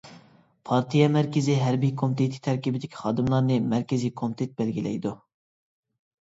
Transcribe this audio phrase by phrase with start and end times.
[0.69, 5.17] پارتىيە مەركىزىي ھەربىي كومىتېتى تەركىبىدىكى خادىملارنى مەركىزىي كومىتېت بەلگىلەيدۇ.